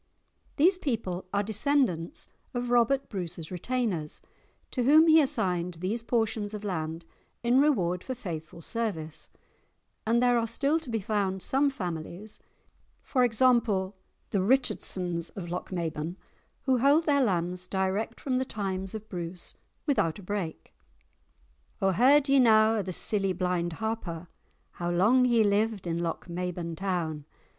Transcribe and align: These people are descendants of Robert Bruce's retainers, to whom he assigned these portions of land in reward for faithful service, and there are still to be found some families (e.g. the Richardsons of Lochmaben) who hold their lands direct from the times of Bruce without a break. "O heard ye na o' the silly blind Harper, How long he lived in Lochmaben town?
These 0.55 0.79
people 0.79 1.25
are 1.31 1.43
descendants 1.43 2.27
of 2.55 2.71
Robert 2.71 3.07
Bruce's 3.07 3.51
retainers, 3.51 4.19
to 4.71 4.81
whom 4.81 5.05
he 5.05 5.21
assigned 5.21 5.75
these 5.75 6.01
portions 6.01 6.55
of 6.55 6.63
land 6.63 7.05
in 7.43 7.61
reward 7.61 8.03
for 8.03 8.15
faithful 8.15 8.63
service, 8.63 9.29
and 10.07 10.19
there 10.19 10.39
are 10.39 10.47
still 10.47 10.79
to 10.79 10.89
be 10.89 11.01
found 11.01 11.43
some 11.43 11.69
families 11.69 12.39
(e.g. 13.15 13.37
the 13.37 14.41
Richardsons 14.41 15.29
of 15.35 15.51
Lochmaben) 15.51 16.17
who 16.63 16.79
hold 16.79 17.03
their 17.05 17.21
lands 17.21 17.67
direct 17.67 18.19
from 18.19 18.39
the 18.39 18.43
times 18.43 18.95
of 18.95 19.07
Bruce 19.07 19.53
without 19.85 20.17
a 20.17 20.23
break. 20.23 20.73
"O 21.79 21.91
heard 21.91 22.27
ye 22.27 22.39
na 22.39 22.73
o' 22.77 22.81
the 22.81 22.91
silly 22.91 23.33
blind 23.33 23.73
Harper, 23.73 24.29
How 24.71 24.89
long 24.89 25.25
he 25.25 25.43
lived 25.43 25.85
in 25.85 25.99
Lochmaben 25.99 26.75
town? 26.75 27.25